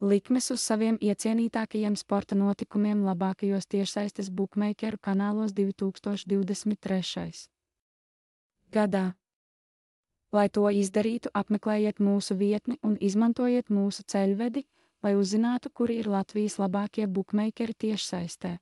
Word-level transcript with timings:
Likmes 0.00 0.46
uz 0.48 0.62
saviem 0.64 0.96
iecienītākajiem 0.96 1.92
sporta 2.00 2.32
notikumiem 2.32 3.02
labākajos 3.04 3.66
tiešsaistes 3.68 4.30
bukmeikeru 4.32 4.96
kanālos 4.96 5.52
2023. 5.52 7.50
gadā. 8.72 9.02
Lai 10.32 10.48
to 10.48 10.64
izdarītu, 10.70 11.28
apmeklējiet 11.34 12.00
mūsu 12.00 12.38
vietni 12.38 12.78
un 12.82 12.96
izmantojiet 12.96 13.68
mūsu 13.68 14.06
ceļvedi, 14.06 14.64
lai 15.02 15.14
uzzinātu, 15.20 15.68
kuri 15.68 15.98
ir 16.00 16.08
Latvijas 16.08 16.56
labākie 16.62 17.06
bukmeikeri 17.06 17.74
tiešsaistē. 17.74 18.56